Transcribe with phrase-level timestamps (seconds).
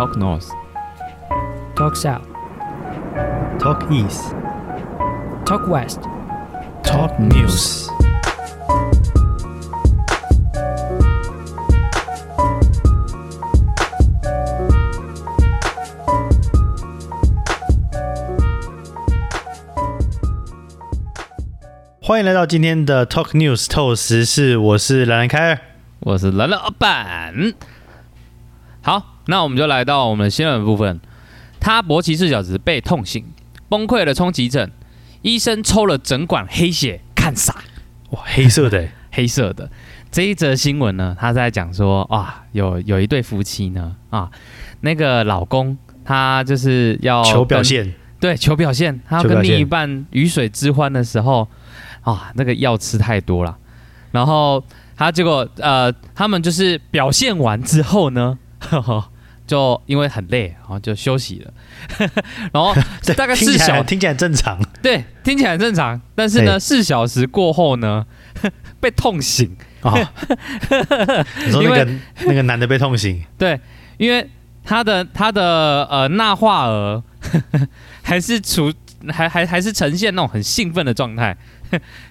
[0.00, 0.48] Talk North.
[1.76, 2.24] Talk South,
[3.58, 4.34] Talk East,
[5.44, 6.00] Talk West.
[6.82, 7.86] Talk News。
[22.00, 25.58] 欢迎来到今天的 Talk News 透时事，我是兰兰凯尔。
[26.00, 27.34] 我是兰兰老板。
[29.30, 31.00] 好，那我们就来到我们的新闻部分。
[31.60, 33.24] 他勃起四小时被痛醒，
[33.68, 34.70] 崩溃了冲急诊，
[35.22, 37.54] 医生抽了整管黑血，看傻，
[38.10, 39.70] 哇，黑色的欸， 黑色的。
[40.10, 44.28] 这一则新闻呢，他在讲说啊，有有一对夫妻呢，啊，
[44.80, 51.46] 那个老公他就是要求表现，对，求表现，他要跟另一半鱼水之欢的时候，
[52.00, 53.56] 啊，那个药吃太多了，
[54.10, 54.64] 然后
[54.96, 59.09] 他结果呃，他们就是表现完之后呢，呵 呵
[59.50, 61.52] 就因为很累，然后就休息了，
[62.54, 62.72] 然后
[63.16, 64.56] 大概四小听起来正常。
[64.80, 68.06] 对，听起来很正常，但是呢，四小时过后呢，
[68.78, 69.90] 被痛醒，哦，
[71.44, 71.88] 你说那个
[72.26, 73.58] 那个男的被痛醒，对，
[73.98, 74.24] 因为
[74.62, 77.02] 他的他的呃钠化额
[78.02, 78.72] 还是处
[79.08, 81.36] 还还还是呈现那种很兴奋的状态，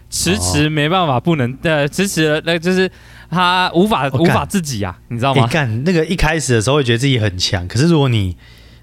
[0.09, 0.69] 迟迟哦。
[0.69, 2.91] 没办法不能呃迟迟那就是
[3.29, 5.47] 他无法无法自己啊，你知道吗你吗？
[5.47, 8.35] 干那个一开始的时候会觉得自己很强，可是如果你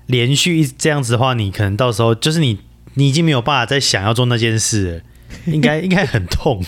[0.06, 2.60] 连续一这样子的话，你可能到时候就是你
[2.94, 5.00] 你已经没有办法再想要做那件事了，
[5.52, 6.62] 应该应该很痛。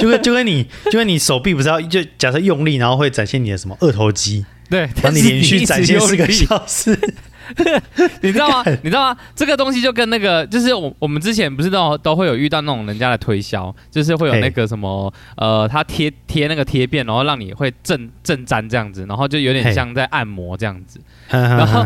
[0.00, 6.98] 就跟就跟你就跟你手臂不是要就假设用力，然后会展现你的什么二头肌，对，然后你连续展现四个小时，
[8.22, 8.62] 你知道吗？
[8.82, 9.16] 你知道吗？
[9.34, 21.00] 这个东西就跟那个，就是我我们之前不是都都会有遇到那种人家的推销，就是会有那个什么呃，他贴贴那个贴片，然后让你会震震粘这样子，然后就有点像在按摩这样子。
[21.28, 21.82] 然后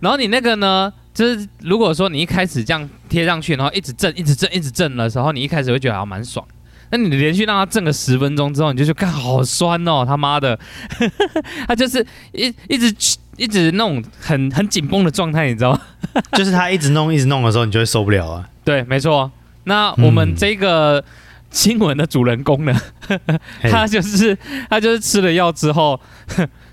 [0.00, 6.46] 然后你那个呢，就是如果说你一开始这样贴上去，然后一直震、一直震、一直震的时候，你一开始会觉得还蛮爽。
[6.92, 10.58] 那你连续让它震个十分钟之后，你就觉得干好酸哦，他妈的，
[11.68, 12.92] 他就是一一直
[13.40, 15.80] 一直那种很很紧绷的状态，你知道吗？
[16.36, 18.46] 就是他一直弄一直弄的时候，你就会受不了啊。
[18.62, 19.32] 对，没错。
[19.64, 21.02] 那我们嗯这个
[21.50, 22.78] 新闻的主人公呢，
[23.60, 24.36] 嘿他就是
[24.68, 25.98] 他就是吃了药之后，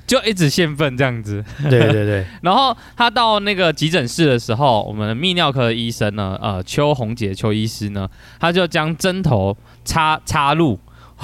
[0.06, 1.44] 就一直兴奋这样子。
[1.64, 8.08] 对对对， 然后他到那个急诊室的时候，我们的泌尿科的医生呢，呃，邱红杰邱医师呢，
[8.40, 9.56] 他就将针头
[9.86, 10.78] 插插入，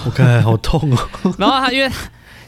[0.06, 0.98] 我看好痛哦。
[1.38, 1.90] 然后他因为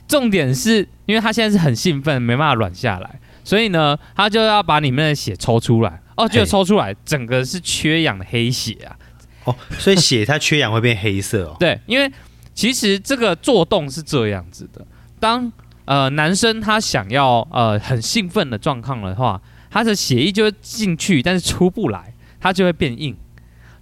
[0.08, 6.02] 重点是因为他现在是很兴奋，没办法软下来，所以呢，他就要把里面的血抽出来。
[6.18, 8.96] 哦，就抽出来，整个是缺氧的黑血啊。
[9.44, 11.56] 哦，所以血它缺氧会变黑色哦。
[11.60, 12.10] 对，因为
[12.54, 14.86] 其实这个做动是这样子的，
[15.20, 15.52] 当
[15.84, 23.14] 呃男生他想要呃很兴奋的状况的话，他的血液就会进去，但是出不来，它就会变硬。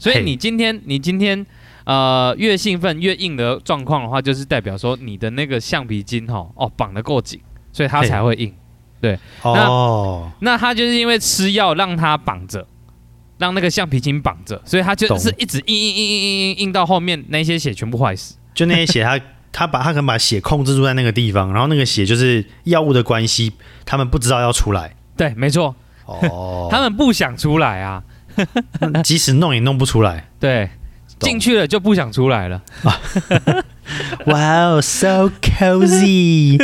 [0.03, 1.45] 所以你今天你今天
[1.85, 7.39] 呃越兴奋越硬的状况的话，就是代表说你的那个橡皮筋哈哦绑得够紧，
[7.71, 8.53] 所以它才会硬。
[9.41, 12.65] 哦，那他就是因为吃药让它绑着，
[13.37, 18.37] 让那个橡皮筋绑着，所以他就是一直硬硬硬硬硬硬硬到后面那些血全部坏死。
[18.53, 19.19] 就那些血它，
[19.51, 23.51] 它把他可能把血控制住在那个地方，然后那个血就是药物的关系，
[23.85, 24.95] 他们不知道要出来。
[25.17, 25.75] 对，没错，
[26.05, 28.12] 哦， 他们不想出来啊，们
[29.03, 30.29] 即使弄也弄不出来。
[30.39, 30.69] 对，
[31.19, 32.61] 进去了就不想出来了。
[34.27, 36.57] 哇哦，so cozy！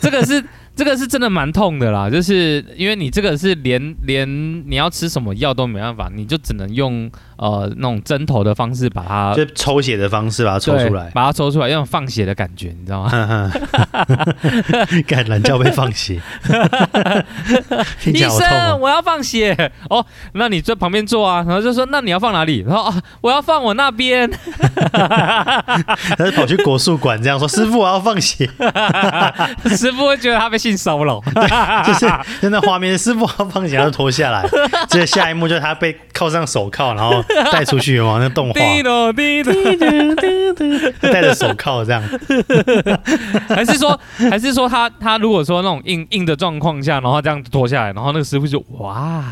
[0.00, 0.44] 这个是
[0.74, 4.28] 这个是真的蛮痛的啦，就是因为你这个是连连
[4.68, 11.10] 你要吃什么药都没办法，你就只能用呃那种针头的方式把它就抽血的方式把它抽出来。
[11.14, 13.10] 把它抽出来，用放血的感觉，你知道吗？
[15.06, 16.20] 干懒觉被放血，
[18.06, 18.78] 医生，哦。
[18.80, 19.56] 我要放血
[19.90, 22.64] 哦，那你在旁边坐啊，然后就说那你要放哪里？
[22.68, 24.30] 然后啊，我要放我那边，
[24.92, 28.48] 他就跑去国术馆这样说：“师傅，我要放血。
[29.76, 31.20] 师傅会觉得他被性骚扰。”
[31.86, 34.46] 就是就那画面，师傅要放血，他就脱下来。
[34.88, 38.54] 接着下一幕就是他被铐上手铐，然后 带出去往那动画，
[41.00, 42.02] 戴着手铐这样。
[43.48, 43.98] 还是说，
[44.30, 49.24] 还是说他他如果说那种硬硬的状况下，然后这样脱下来，然后那个师傅就哇，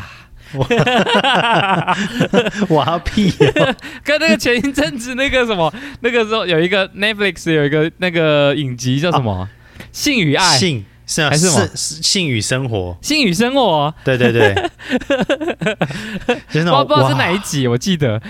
[2.69, 3.75] 哇屁哦！
[4.03, 9.47] 跟那个前一阵子那个什么，那个时候有一个 Netflix 有一个那个影集叫什么？
[9.91, 14.53] 性与爱，性是啊，还是性与生活，性与生活，对对对，
[16.51, 18.21] 就是那种不知道不知道是哪一集，我记得。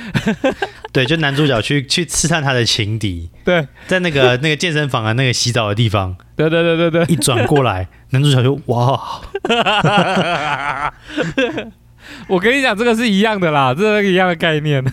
[0.93, 3.67] 对，就男主角去去刺探他的情敌，对。
[3.87, 9.21] 在那个 那个健身房啊，那个洗澡的地方，对对对对对，一转过来， 男主角就哇，
[12.27, 14.83] 我跟你讲，这个是一样的啦，这是一样的概念。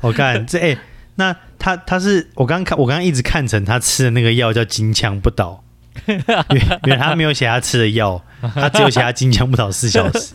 [0.00, 0.76] 我看这哎、
[1.16, 5.62] 那他他是我刚刚看，我刚刚一直看成他吃的那个药叫金枪不倒，
[6.06, 8.22] 原原来他没有写他吃的药，
[8.54, 10.34] 他只有写他金枪不倒四小时。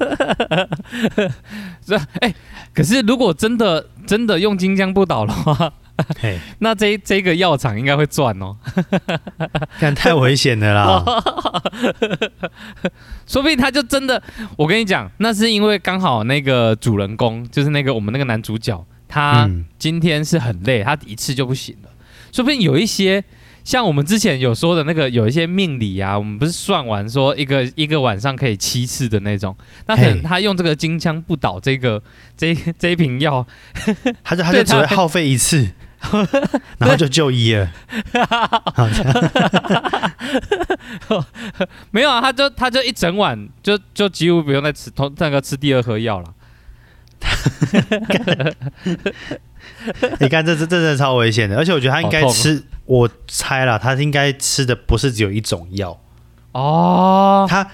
[1.85, 2.33] 这哎、
[2.73, 5.73] 可是如果真的真的用金枪不倒的话，
[6.59, 8.55] 那这这个药厂应该会赚哦。
[9.79, 11.03] 但太危险了啦！
[13.25, 14.21] 说不定他就真的，
[14.55, 21.89] 我跟你讲，那是因为刚好那个主人公，就是那个我们那个男主角，他嗯今天是很累，他一次就不行了。
[22.31, 23.23] 说不定有一些
[23.67, 29.53] 像我们之前有说的那个，有一些命理啊，我们不是算完说一个一个晚上可以七次的那种，
[29.87, 32.01] 那可能他用这个金枪不倒这个
[32.37, 33.45] 这这一瓶药，
[34.23, 35.69] 他就他就只会耗费一次，
[36.79, 37.69] 然后就就医了。
[41.91, 46.33] 没有啊，他就他就一整晚就就几乎不用再吃同那个吃第二颗药了。
[50.21, 55.99] 你看这这这真的超危险的，而且我觉得他应该吃，我猜了，他应该吃的不是只有一种药，
[56.53, 57.69] 哦他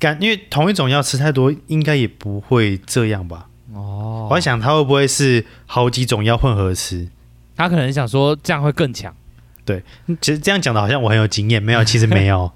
[0.00, 3.46] 感因为同一种药吃太多，应该也不会这样吧？
[3.72, 7.08] 哦我在想他会不会是好几种药混合吃？
[7.54, 9.14] 他可能想说这样会更强。
[9.64, 9.82] 对
[10.20, 12.52] 其实这样讲的好像我很有经验，没有，其实没有，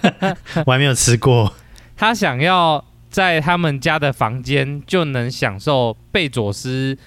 [0.66, 1.54] 我还没有吃过。
[1.96, 6.98] 他想要在他们家的房间就能享受贝佐斯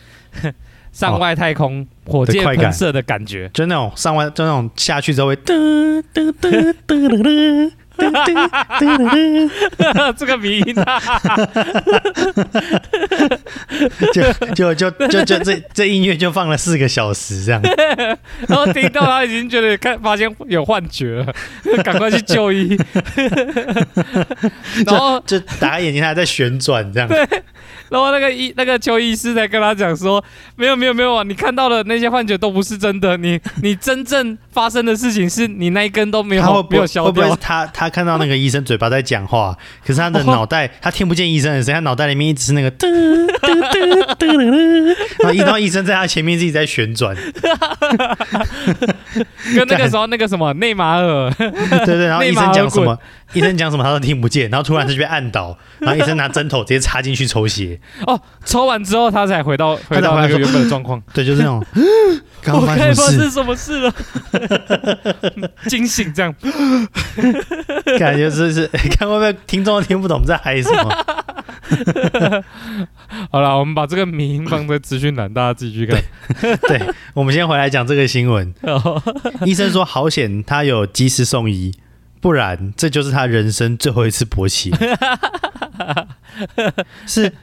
[0.96, 3.50] 上外太空火箭喷射的感觉。
[3.54, 7.72] 就那种上外就那种下去之后会噔噔噔噔噔
[10.18, 11.02] 这个鼻音啊，
[14.14, 17.62] 就就就就就这这音乐就放了四个小时这样。
[18.48, 21.34] 然后听到他已经觉得看发现有幻觉了，
[21.84, 22.78] 赶快去就医。
[24.86, 27.08] 然后就打开眼睛，他还在旋转这样。
[27.08, 27.26] 对
[27.90, 30.24] 然后那个医那个邱医师在跟他讲说，
[30.56, 37.38] 没有没有没有啊，你看到的那些幻觉都不是真的，你你真正发生的事情是你那一根都没有没有消掉会不会。
[37.42, 39.54] 他他看到那个医生嘴巴在讲话，
[39.86, 42.88] 可是他的 脑袋他听不见医生的声音，他脑袋里面一直是那个噔
[43.42, 47.14] 噔噔噔噔，然后一到医生在他前面自己在旋转，
[49.54, 52.98] 跟那个时候那个什么内马尔，对对，然后医生讲什么，
[53.34, 57.78] 医生讲什么他都听不见，然后突然就被按倒，然后医生拿针头直接插进去抽血，
[58.08, 61.02] 哦，抽完之后他才回到回到那个原本的状况。
[61.14, 61.62] 对，就是那种
[62.46, 63.92] 刚我刚发生什么事，了？
[65.68, 66.34] 惊醒这样，
[67.98, 72.44] 感觉是是看会不会听众都听不懂在嗨什么。
[73.32, 76.00] 好了，我们把这个名放在资讯栏，大家自己去看。
[76.68, 76.82] 对，
[77.16, 78.54] 我们先回来讲这个新闻。
[78.62, 79.02] 哦
[79.46, 81.74] 医生说好险，他有及时送医，
[82.22, 84.72] 不然这就是他人生最后一次勃起。
[87.08, 87.34] 是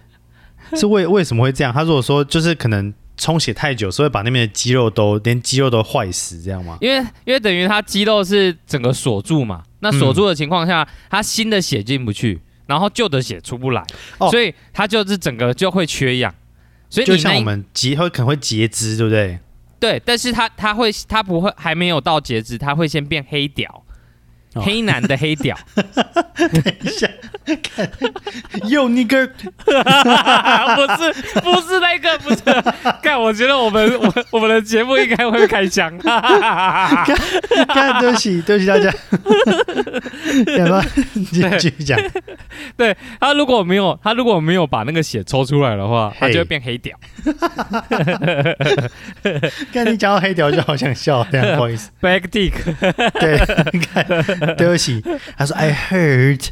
[0.74, 1.72] 是为为什么会这样？
[1.72, 6.76] 他如果说就是可能充血太久，所以把那边的肌肉都连肌肉都坏死，这样吗？
[6.80, 13.86] 因为因为等于它肌肉是整个锁住嘛，那锁住的情况下，他新的血进不去，然后旧的血出不来，
[14.18, 16.34] 哦所以它就是整个就会缺氧。
[16.90, 19.38] 所以就像我们截会可能会截肢，对不对？
[19.78, 23.84] 对，但是它它会它不会还没有到截肢，它会先变黑屌，
[24.54, 25.56] 哦黑男的黑屌。
[26.36, 27.08] 等一下，
[28.68, 32.40] 又那个 不是不是那个不是，
[33.02, 38.92] 看我觉得我们我我们的节目应该会开枪， 看，对不起，对不起大家。
[40.58, 40.82] 要不要
[41.14, 41.98] 继继续讲？
[42.76, 46.96] 对他如果没有他如果没有把那个血抽出来的话，他就会变黑屌。
[49.72, 51.90] 看你讲到黑屌，就好想笑，这样不好意思。
[52.00, 52.52] Back dick，
[53.20, 53.38] 对，
[53.92, 54.04] 看，
[54.56, 55.02] 对不起。
[55.36, 56.48] 他说：“I heard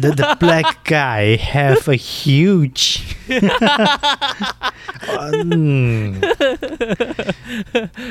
[0.00, 3.00] that the black guy have a huge。
[5.42, 6.20] 嗯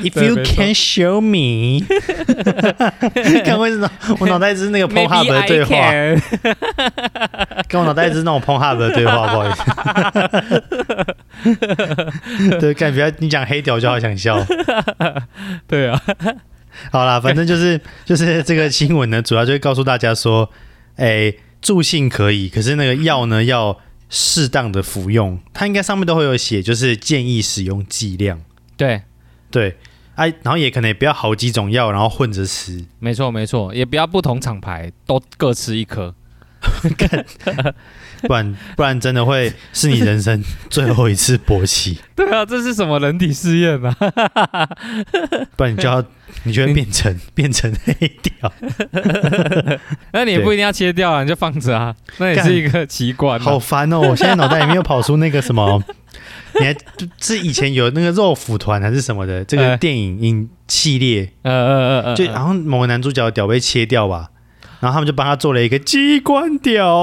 [0.02, 1.84] ，If you can show me，
[3.44, 5.90] 看为什么我脑袋是那个 p o n h u b 的对话，
[7.68, 9.64] 跟我脑袋是那种 p o n h u b 的对话，不好意思。
[12.60, 14.44] 对，感觉你讲黑屌就好想笑。
[15.66, 16.00] 对啊，
[16.92, 20.50] 好啦，反正就是 就是这个新闻呢，主要就是告诉大家说，
[20.96, 23.78] 哎，助兴可以，可是那个药呢要
[24.08, 28.40] 适当的服用，它应该上面都会有写，就是建议使用剂量。
[28.76, 29.02] 对，
[29.50, 29.76] 对，
[30.14, 32.84] 哎、然后也可能也不要好几种药，然后混着吃。
[32.98, 36.14] 没错没错，也不要不同厂牌都各吃一颗。
[38.26, 43.94] 不然 不然真的会是你人生 最后一次勃起，对啊，这是什么人体试验啊？
[45.56, 46.04] 不然你就要
[46.44, 48.52] 你就会变成变成黑屌，
[50.12, 53.42] 那你也不一定要切掉啊，你就放着啊，那也是一个奇观啊。
[53.42, 54.00] 好烦哦！
[54.00, 55.82] 我现在脑袋里面又跑出那个什么，
[56.60, 56.76] 你还
[57.20, 64.28] 是以前有那个肉腐团还是什么的这个哎电影影系列，呃呃呃呃，就好像某个男主角的屌被切掉吧。
[64.80, 66.94] 然后他们就帮他做了一个机关屌，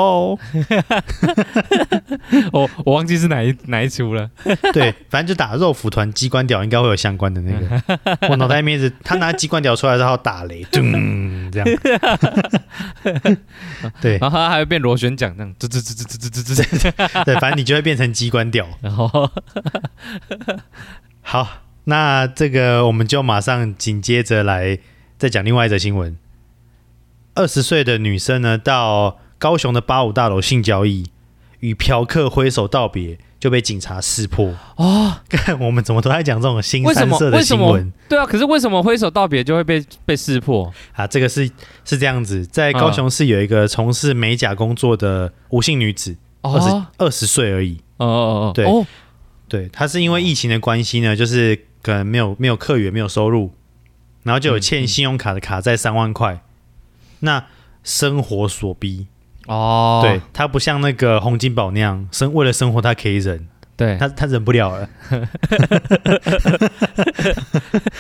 [2.52, 4.30] 我 我忘记是哪一哪一出了。
[4.74, 7.82] 对，反正就打肉蒲团机关屌，应该会有相关的那个。
[8.30, 11.68] 我脑袋里面是他拿机关屌出来之后打雷，咚，这样。
[14.02, 17.24] 对然后他还会变螺旋桨这样，吱吱吱吱吱吱吱吱。
[17.26, 18.68] 对，反正你就会变成机关屌。
[18.82, 19.30] 然后
[21.22, 21.48] 好，
[21.86, 24.78] 那这个我们就马上紧接着来
[25.18, 26.18] 再讲另外一则新闻。
[27.36, 31.06] 二十岁的女生呢，到高雄的八五大楼性交易，
[31.62, 34.54] 与嫖客挥手道别，就被警察识破。
[34.76, 40.72] 哦， 看我们怎么都在讲这种新三色的新闻对啊，可是为什么挥手道别就会被被识破？
[40.94, 41.08] 啊？
[41.08, 41.50] 这个是
[41.84, 47.80] 是这样子，在高雄市有一个从事美甲工作的无姓女子，二十哦二十岁而已。
[47.98, 48.86] 哦哦哦，对哦
[49.48, 53.52] 对，她是因为疫情的关系呢，就是可能没有没有客源，没有收入，
[54.22, 56.44] 然后就有欠信用卡的卡债三万块。
[57.24, 57.44] 那
[57.84, 59.08] 生活所逼，
[59.48, 64.90] 哦，对他不像那个洪金宝那样，生为了生活他可以忍，对，他，他忍不了了。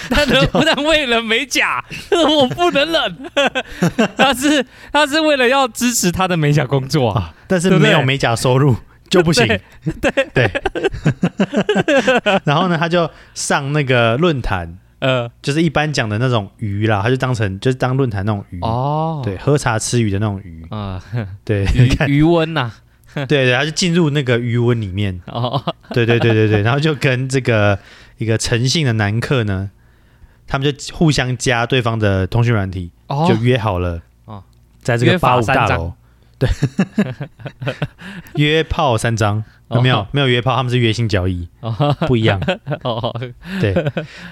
[0.10, 3.32] 他能不能为了美甲， 我不能忍。
[4.16, 7.22] 他是他是为了要支持他的美甲工作啊。
[7.22, 8.76] 啊，但是没有美甲收入
[9.10, 9.46] 就不行。
[10.02, 10.52] 对对
[12.46, 18.60] 然后呢，他就上那个论坛，呃，就是一般讲的那种鱼啦，他就当成就是当论坛那种鱼。
[18.62, 21.04] 哦，对，喝茶吃鱼的那种鱼，啊，
[21.44, 22.72] 对，余看，余温呐，
[23.14, 27.78] 对 对，他就进入那个鱼温里面， 哦，对对对对对，然后就跟这个
[28.18, 29.72] 一个诚信的男客呢，
[30.48, 33.26] 他们就互相加对方的通讯软体，哦。
[33.28, 34.42] 就约好了，哦。
[34.82, 35.94] 在这个八五大楼，
[36.44, 37.74] 对，
[38.36, 39.82] 约炮三张，哦。
[39.82, 41.96] 没有没有约炮，他们是约性交易，哦。
[42.08, 42.42] 不一样。
[42.84, 43.14] 哦，
[43.62, 43.74] 对，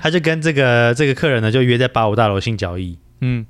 [0.01, 3.45] 他就跟这个这个客人呢，就约在八五大楼性交易，嗯，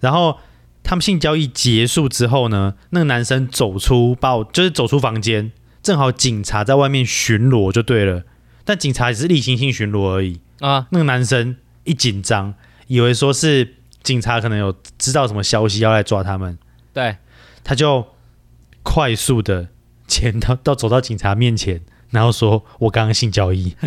[0.00, 0.38] 然后
[0.82, 8.22] 他们性交易结束之后呢，那个男生走出八五，就是走出房间，正好警察在外面巡逻就对了，
[8.64, 10.40] 但警察只是例行性巡逻而已。
[10.60, 12.54] 啊，那个男生一紧张，
[12.88, 16.58] 以为说是警察可能有知道什么消息要来抓他们，
[16.92, 17.16] 对，
[17.68, 18.06] 他就
[18.82, 19.68] 快速的
[20.06, 23.76] 前到到走到警察面前，然后说：“我刚刚性交易。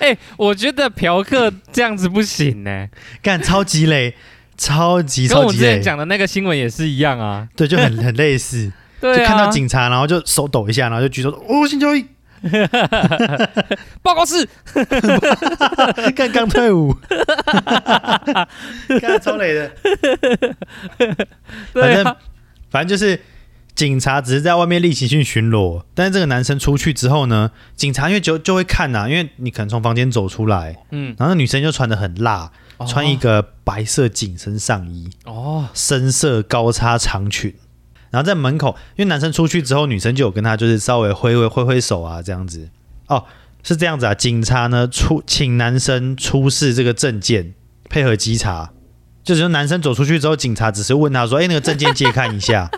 [0.00, 2.88] 哎，我觉得嫖客这样子不行呢，”
[3.22, 4.16] 干超级累，
[4.56, 5.80] 超级超级累跟我之前。
[5.80, 7.46] 讲的那个新闻也是一样啊。
[7.54, 12.04] 对，就很很类似， 对啊，就看到警察，然后就手抖一下，然后就举手说：“哦，性交易，
[14.02, 14.48] 报告室，
[16.14, 16.94] 干刚退伍，
[19.00, 19.70] 干超累的。”
[21.72, 22.16] 反正对啊，
[22.70, 23.20] 反正就是
[23.74, 32.86] 警察只是在外面例行性巡逻，但是这个男生出去之后呢，警察因为就就会看呐、因为你可能从房间走出来，嗯，然后那女生就穿的很辣，哦。
[32.86, 37.54] 穿一个白色紧身上衣，哦，深色高叉长裙。
[38.16, 42.70] 然后在门口，因为男生出去之后，女生就有跟他就是稍微挥挥挥挥手啊，这样子。
[43.08, 43.22] 哦，
[43.62, 44.14] 是这样子啊。
[44.14, 47.52] 警察呢出请男生出示这个证件，
[47.90, 48.70] 配合稽查。
[49.22, 52.70] 就是说男生走出去之后，警察只是问他说：“哎，那个证件借看一下。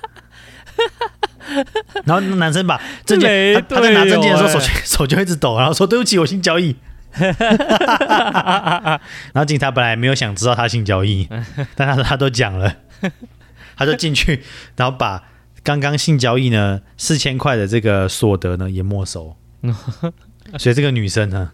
[2.05, 6.75] ”然后那男生把证件，雷他他在拿证件的时候，手就手就一直抖，然后说：“对不起，我性交易。”
[7.15, 8.99] 然
[9.37, 11.29] 后警察本来没有想知道他性交易，
[11.77, 12.75] 但他他都讲了，
[13.79, 14.43] 他就进去，
[14.77, 15.23] 然后把
[15.63, 19.37] 刚刚性交易呢四千块的这个所得呢也没收，
[20.59, 21.53] 所以这个女生呢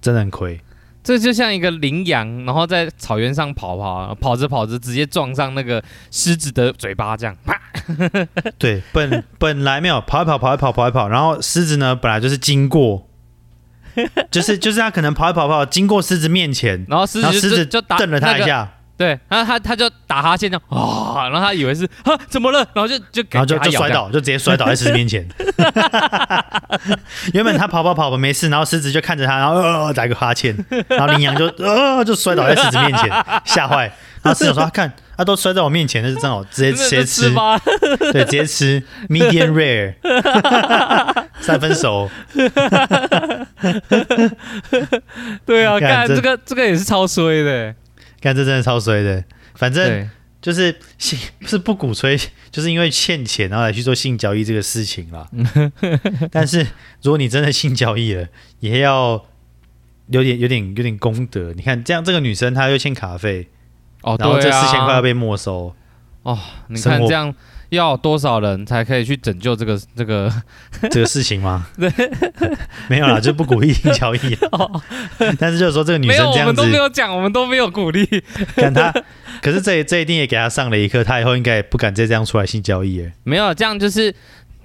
[0.00, 0.60] 真的很亏，
[1.02, 7.60] 这就像一个羚羊，然后在草原上跑跑，跑着跑着直接撞上那个狮子的嘴巴，这样，啪，
[8.58, 13.08] 对，本本来没有跑一跑跑一跑跑一跑，然后狮子呢本来就是经过，
[14.30, 25.26] 就是就是他可能跑一跑跑经过狮子面前，然后狮子狮子就瞪了他一那个下，对，然后他他就打哈欠这样，啊，然后他以为是啊怎么了，然后就就然后就就摔倒，就直接摔倒在狮子面前。
[27.32, 30.52] 原本他跑跑跑吧没事，然后狮子就看着他，然后呃打一个哈欠，
[30.88, 33.08] 然后羚羊就呃就摔倒在狮子面前，
[33.44, 33.90] 吓坏。
[34.20, 37.56] 然后狮子说：“啊看，他、都摔在我面前，那是正好直接直接吃，吧，
[38.12, 39.94] 对，直接吃 medium rare，
[41.40, 42.10] 三分熟。
[45.46, 47.72] 对啊，看这个这个也是超衰的，
[48.20, 49.24] 看这真的超衰的。
[49.54, 50.08] 反正，
[50.40, 52.16] 就是性是不鼓吹，
[52.50, 55.28] 就是因为欠钱然后来去做性交易这个事情啦。
[56.30, 56.60] 但是
[57.02, 58.28] 如果你真的性交易了，
[58.60, 59.24] 也要
[60.08, 61.52] 有点有点有点功德。
[61.54, 63.48] 你看这样，这个女生她又欠卡费，
[64.02, 65.74] 哦，然后这四千块要被没收，
[66.22, 67.34] 哦，你看这样
[67.70, 70.32] 要多少人才可以去拯救这个这个？
[70.90, 71.66] 这个事情吗？
[72.88, 74.48] 没有啦，就不鼓励性交易啦。
[75.38, 78.06] 但是就是说这个女生这样子我们都没有讲，我们都没有鼓励。
[78.54, 78.92] 但她，
[79.42, 83.12] 可是这这一定也给她上了一课，她以后应该也不敢再这样出来性交易哎。
[83.24, 84.14] 没有，这样就是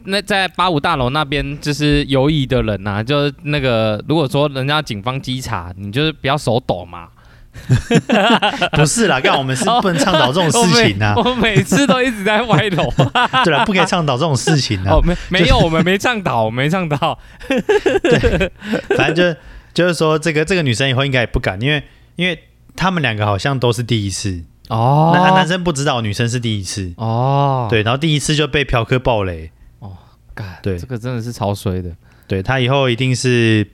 [0.05, 7.07] 那在八五大楼那边就是游移的人呐、就是那个如果说人家警方稽查，你就是不要手抖嘛。
[8.73, 11.23] 不是啦，干我们是不能倡导这种事情啊我。
[11.23, 12.91] 每 我每次都一直在歪楼。
[13.45, 15.01] 对了，不可以倡导这种事情啊哦，。
[15.01, 17.17] 没没有，我们没倡导，我没倡导。
[17.47, 18.51] 对
[18.97, 19.39] 反正就
[19.73, 21.83] 就是说，这个这个女生以后应该也不敢，因为
[22.15, 22.43] 因为
[22.75, 29.91] 他们两个好像都是第一次，哦那男生不知道女生是第一次，哦，对，然后第一次就被嫖客暴雷哦，
[30.33, 31.89] 干，对这个真的是超衰的。
[32.25, 33.67] 对他以后一定是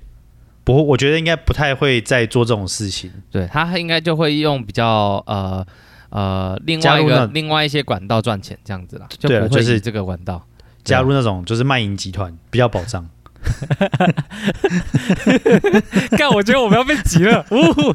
[0.63, 3.11] 不，我觉得应该不太会再做这种事情。
[3.31, 5.65] 对他应该就会用比较呃
[6.09, 10.45] 呃另外一个另外一些管道赚钱这样子啦，就对了就是不会以这个管道。
[10.83, 13.07] 加入那种就是卖淫集团比较保障。
[16.17, 17.45] 干，我觉得我们要被急了。
[17.51, 17.93] 呜，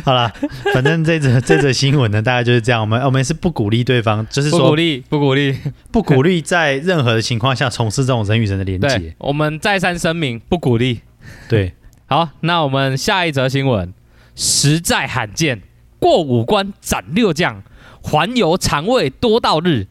[0.04, 0.32] 好了，
[0.72, 2.80] 反正这则 这则新闻呢，大概就是这样。
[2.80, 5.56] 我们我们是不鼓励对方，就是说不鼓励，不鼓励。
[5.90, 11.00] 不鼓励在任何的情况下从事这种人与人的连接。，我们再三声明，不鼓励。
[11.48, 11.74] 对，
[12.06, 13.92] 好，那我们下一则新闻，
[14.34, 15.62] 实在罕见，
[15.98, 17.62] 过五关斩六将，
[18.02, 19.86] 环游肠胃多到日，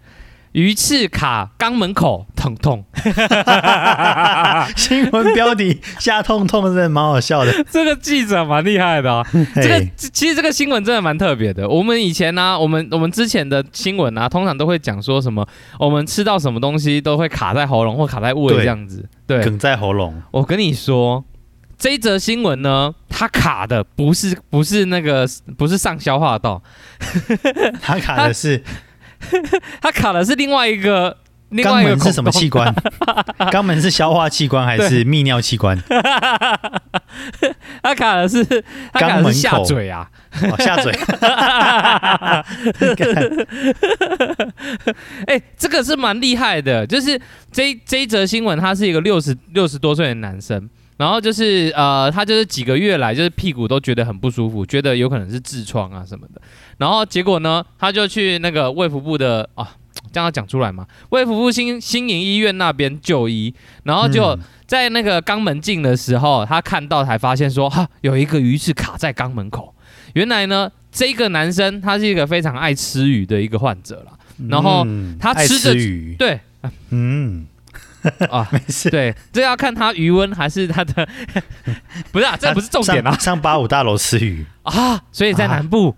[0.52, 2.84] 鱼翅卡肛门口，疼痛。
[4.76, 7.52] 新闻标题下痛痛真的蛮好笑的。
[7.70, 11.70] 这个记者蛮厉害的啊、这个其实这个新闻真的蛮特别的。
[11.70, 19.08] 我们以前呢、我们我们之前的新闻啊，通常都会讲说什么，我们吃到什么东西都会卡在喉咙或卡在胃这样子。
[19.28, 21.24] 对，梗在喉咙，我跟你说，
[21.78, 26.64] 这一则新闻呢，它卡的不是不是那个不是上消化道，
[27.82, 28.64] 它卡的是
[29.80, 31.18] 它卡的是另外一个
[31.52, 32.74] 肛门是什么器官？
[33.52, 35.78] 肛门是消化器官还是泌尿器官？
[37.84, 38.46] 他卡的是
[38.94, 40.10] 肛门下嘴啊。
[40.44, 40.92] 哦，下嘴。
[42.96, 43.08] 干
[45.28, 47.20] 哎、这个是蛮厉害的，就是
[47.52, 56.42] 这这一则新闻，他是一个六十六十多岁的男生，然后就是呃，他就是几个月来就是屁股都觉得很不舒服，觉得有可能是痔疮啊什么的，
[56.78, 59.68] 然后结果呢，他就去那个卫福部的啊，
[60.12, 64.40] 这样要讲出来嘛，为福部新新营医院那边就医，然后就嗯。
[64.72, 69.76] 在那个肛门镜的时候，他看到才发现说，哈，有一个鱼刺卡在肛门口，
[70.14, 70.72] 原来呢。
[70.94, 74.12] 这个男生他是一个非常爱吃鱼的一个患者啦，
[74.50, 74.86] 然后
[75.18, 76.38] 他吃的吃鱼，对。
[76.90, 77.48] 嗯，
[78.30, 78.90] 啊，没事。
[78.90, 81.08] 对，这要看他余温还是他的，
[82.12, 83.12] 不是啊，这不是重点啊。
[83.12, 85.96] 上上八五大楼吃鱼，啊，所以在南部，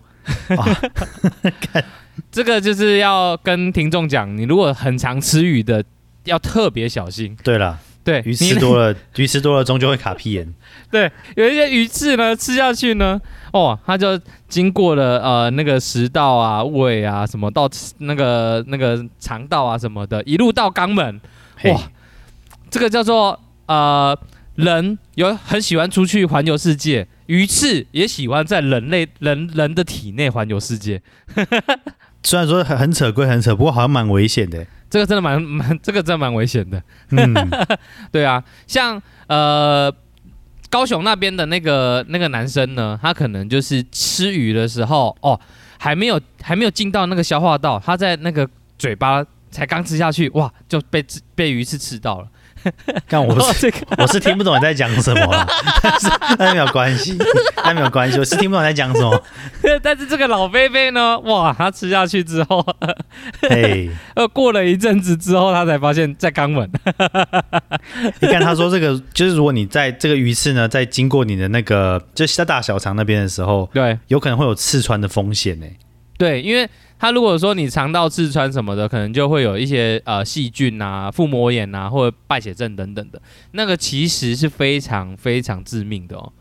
[0.56, 0.82] 啊
[2.32, 5.84] 这个就是要跟听众讲，你如果很常吃鱼的，
[6.26, 7.36] 要特别小心。
[7.44, 10.54] 对了，对，鱼吃多了， 鱼吃多了终究会卡屁眼。
[10.92, 13.20] 对，有一些鱼刺呢，吃下去呢，
[13.52, 21.20] 哦，它就经过了呃那个食道啊、胃啊什么到那个那个肠道啊什么的，一路到肛门，
[21.66, 21.82] 哇，
[22.70, 24.16] 这个叫做呃，
[24.56, 31.02] 人有很喜欢出去环游世界，鱼刺也喜欢在人类人人的体内环游世界。
[32.24, 34.66] 虽然说很很扯归很扯，不过好像蛮危险的。
[34.90, 36.82] 这个真的蛮蛮， 这个真的蛮危险的。
[37.10, 37.34] 嗯，
[38.12, 39.94] 对啊，像呃
[40.70, 45.40] 高雄那边的那个那个男生呢，他可能就是吃鱼的时候，哦，
[45.80, 51.04] 还没有还没有进到那个消化道，他在那个嘴巴才刚吃下去，哇，就被
[51.36, 52.28] 被鱼刺刺到了。
[53.10, 55.48] 但我哦是这个我是听不懂你在讲什么啊，
[55.82, 57.18] 但是那没有关系，
[57.64, 59.24] 但没有关系，我是听不懂你在讲什么。
[59.82, 62.66] 但是这个老贝贝呢，哇，他吃下去之后，
[63.42, 66.70] 嘿， 呃，过了一阵子之后，他才发现，在肛门。
[68.20, 75.66] 你看他说这个，就是如果你在这个鱼刺呢，在经过你的那个就是在大小肠那边的时候，对有可能会有刺穿的风险呢。
[76.18, 76.70] 对，因为
[77.04, 86.32] 他如果说你肠道痔疮什么的，可能就会有一些呃细菌啊、腹膜炎啊，或者败血症等等的，那个其实是非常非常致命的哦。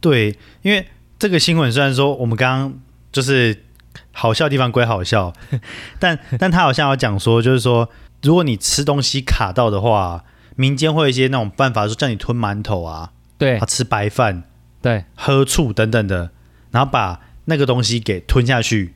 [0.00, 0.86] 对，因为
[1.18, 3.64] 这个新闻虽然说我们刚刚就是
[4.12, 5.32] 好笑的地方归好笑，
[5.98, 7.90] 但但他好像有讲说，就是说
[8.22, 10.22] 如果你吃东西卡到的话，
[10.54, 13.58] 民间会有一些那种办法，说叫你吞馒头啊，对。
[13.58, 14.44] 啊吃白饭、
[14.80, 15.04] 对。
[15.16, 16.30] 喝醋等等的，
[16.70, 18.94] 然后把那个东西给吞下去，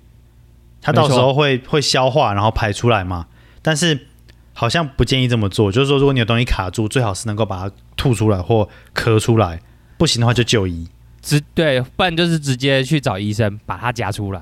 [0.81, 3.27] 它到时候会会消化，然后排出来嘛。
[3.63, 4.07] 但是
[4.55, 9.61] 好像不建议这么做，就是说如果你有东西卡住，最好是能够把它吐出来或咳出来，
[9.97, 10.89] 不行的话就就医。
[11.21, 14.41] 直对，不然就是直接去找医生把它夹出来。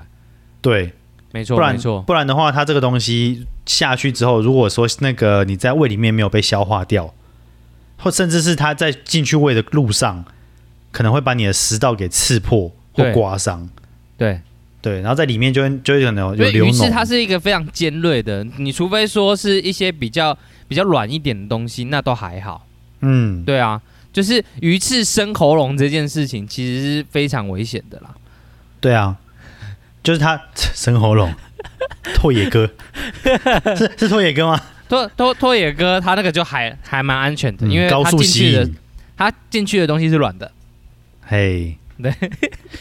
[0.60, 0.92] 对，
[1.32, 7.12] 没错，不然没错，不然的话，它这个东西下去之后，如果说那个你在胃里面没有被消化掉，
[7.98, 10.24] 或甚至是它在进去胃的路上，
[10.92, 13.68] 可能会把你的食道给刺破或刮伤。
[14.16, 14.40] 对。
[14.86, 16.66] 对，然后在里面就会就会可能有因为流。
[16.66, 22.64] 鱼翅它是一个非常尖锐的，你除非说是一些比较比较软一点的东西，那都还好。
[23.00, 28.14] 嗯，对啊，就是鱼翅生喉咙这件事情，其实是非常危险的啦。
[28.80, 29.16] 对啊，
[30.04, 31.34] 就是它 生喉咙，
[32.14, 32.70] 拓野哥
[33.76, 34.62] 是是拓野哥吗？
[34.88, 38.76] 拓拓拓野哥他那个就还还蛮安全的，嗯因为他高速吸进去的引，
[39.16, 40.52] 他进去的东西是软的。
[41.22, 42.12] 嘿，对，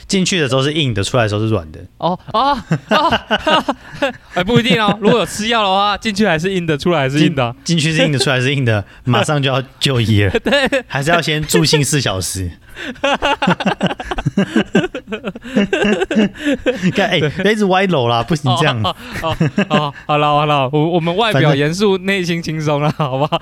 [0.08, 1.80] 进去的时候是硬的，出来的时候是软的。
[1.98, 2.58] 哦哦
[2.90, 3.76] 哦，
[4.36, 7.56] 哎不一定哦，如果有吃药的话，进去还是硬的，出来还是硬的啊。
[7.64, 10.32] 进去是硬的，出来是硬的，马上就要就医了。
[10.44, 12.52] 对，还是要先住进四小时。
[16.96, 18.82] 看，哎、不要一直歪楼啦，不行这样。
[18.84, 19.36] 哦哦
[19.70, 23.42] 哦，好了好了，我我们外表严肃，内心轻松了，好不好？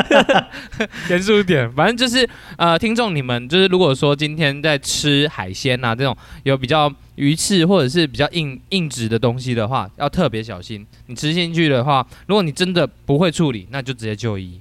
[1.10, 10.86] 严肃一点，反正就是呃，听众你们就是如果说今天在吃海鲜啊这种有比较鱼翅或者是比较硬硬质的东西的话，要特别小心。
[11.06, 14.60] 你吃进去的话，如果你真的不会处理，那就直接就医。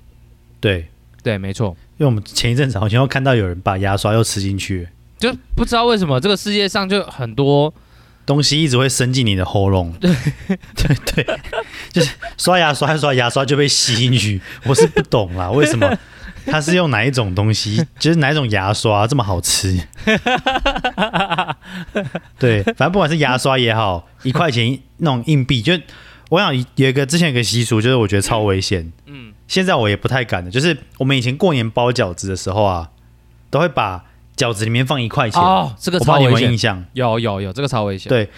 [0.60, 0.88] 对，
[1.24, 7.74] 对，没错，因为我们前一阵子好像又看到有人把牙刷又吃进去，就不知道为什么这个世界上就很多
[8.26, 9.92] 东西一直会伸进你的喉咙。
[10.00, 10.14] 对
[10.76, 11.40] 对对，
[11.92, 15.98] 就是刷牙刷一刷牙刷就被吸进去，我是不懂啦，为什么？
[16.46, 17.86] 它是用哪一种东西？
[18.00, 19.78] 就是哪一种牙刷这么好吃？
[22.40, 25.74] 对，反正不管是牙刷也好，一块钱那种硬币，就
[26.30, 28.92] 我想有一个之前有一个习俗，就是我觉得超危险。
[29.06, 32.92] 嗯现在我也不太敢了，就是我们以前过年包饺子的时候啊，
[33.50, 34.06] 都会把
[34.38, 35.42] 饺子里面放一块钱。
[35.42, 36.86] 哦，这个我不知超有没有印，象？
[36.94, 38.08] 有有有，这个超危险。
[38.08, 38.30] 对，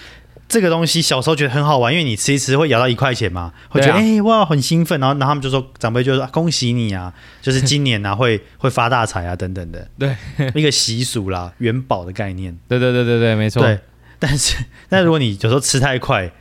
[0.47, 10.15] 这个东西小时候觉得很好玩，因为你吃一吃会咬到一块钱嘛，会觉得哎、对啊哇很兴奋，然后然后他们就说长辈就说、啊恭喜你啊，就是今年啊会会发大财啊等等的，对，
[10.56, 12.58] 一个习俗啦，元宝的概念。
[12.69, 13.62] 对对对对对，没错。
[13.62, 13.78] 对，
[14.17, 14.56] 但是
[14.88, 16.32] 但如果你有时候吃太快，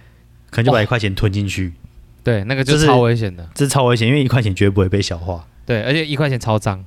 [0.50, 1.74] 可能就把一块钱吞进去，
[2.22, 3.48] 对，那个就就是超危险的。
[3.54, 5.46] 这是超危险，因为一块钱绝对不会被消化。
[5.66, 6.84] 对，而且一块钱超脏。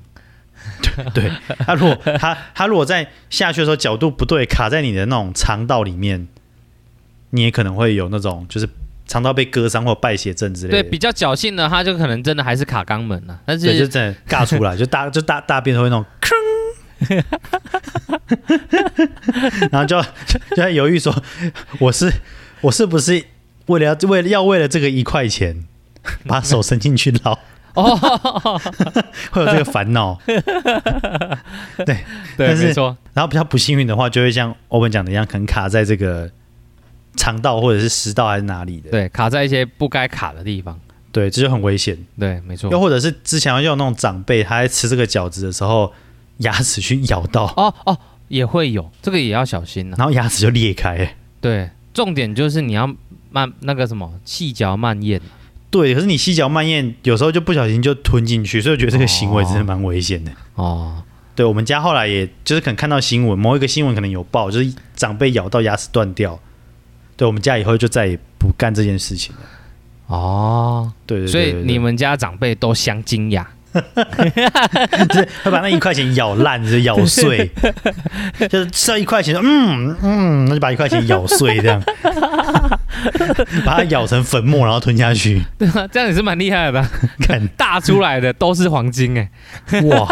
[1.13, 1.29] 对，
[1.65, 6.27] 他如果他他如果在下去的时候角度不对，卡在你的那种肠道里面，
[7.31, 8.69] 你也可能会有那种就是
[9.05, 13.41] 肠道被割伤或败血症之类的对，比较侥幸的，他就可能真的还是卡肛门了。
[13.45, 17.23] 但是，就真的尬出来，就大 就大大便都会那种吭，
[19.69, 21.13] 然后就就就在犹豫说，
[21.79, 22.09] 我是
[22.61, 23.21] 我是不是
[23.67, 25.65] 为了要为了要为了这个一块钱，
[26.27, 27.37] 把手伸进去捞，
[27.75, 27.95] 哦，
[29.31, 30.19] 会有这个烦恼。
[31.85, 31.97] 对，
[32.37, 36.29] 但是没错，然后比较不幸运的话，就会像欧文讲的一样，可能卡在这个
[37.15, 38.89] 肠道或者是食道还是哪里的。
[38.91, 40.79] 对，卡在一些不该卡的地方。
[41.11, 41.95] 对，这就很危险。
[42.19, 42.79] 对，没错又。
[42.79, 45.93] 或者是之前用那种长辈，他在吃这个饺子的时候，
[46.37, 47.95] 牙齿去咬到，哦哦，
[48.29, 49.95] 也会有，这个也要小心呐。
[49.99, 51.15] 然后牙齿就裂开。
[51.39, 52.91] 对，重点就是你要
[53.33, 55.19] 慢那个什么细嚼慢咽。
[55.69, 60.31] 对，可是你细嚼慢咽，有时候就不小心就吞进去，所以我觉得这个行为真的蛮危险的。
[60.53, 61.03] 哦，
[61.35, 66.39] 对，我们家后来也就是可能看到新闻，某一个新闻可能有报，就是长辈咬到牙齿断掉。
[67.17, 69.41] 对，我们家以后就再也不干这件事情了。
[70.07, 73.47] 哦，对对对所以你们家长辈都镶金牙。
[75.09, 77.49] 就是会把那一块钱咬烂，就是咬碎，
[78.49, 81.81] 就是吃到一块钱，嗯嗯，那就把一块钱咬碎，这样，
[83.65, 85.41] 把它咬成粉末，然后吞下去。
[85.57, 86.85] 对啊，这样也是蛮厉害的，
[87.21, 89.29] 看， 大出来的都是黄金哎。
[89.83, 90.05] 哇，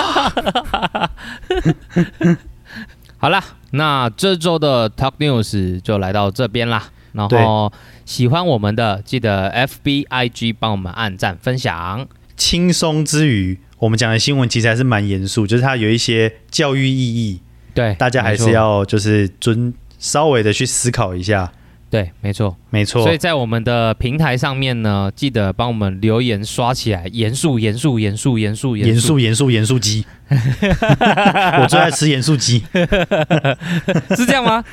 [3.17, 6.85] 好啦，那这周的 Talk News 就来到这边啦。
[7.13, 7.71] 然后
[8.05, 12.07] 喜欢我们的，记得 F B I G 帮我们按赞分享。
[12.35, 17.39] 轻松之余，我们讲的新闻其实还是蛮严肃，就是它有一些教育意义，
[17.73, 21.51] 对，大家还是要就是尊稍微的去思考一下。
[21.89, 22.55] 对，没错。
[22.69, 32.63] 没错所以，在我们的平台上面呢，记得帮我们留言刷起来，严肃、严肃、严肃、严肃、严肃严肃严肃鸡， 我最爱吃严肃鸡。
[34.15, 34.63] 是这样吗？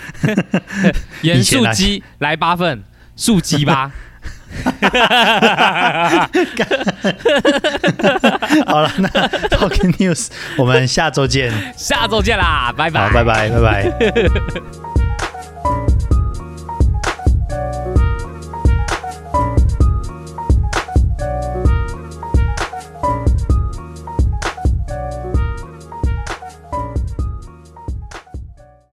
[1.22, 2.84] 严肃鸡来八份，
[3.16, 3.92] 素鸡吧。
[8.66, 9.08] 好了，那
[9.48, 11.52] Talking News，我们下周见。
[11.76, 13.90] 下周见啦，拜拜，好，拜拜，拜拜。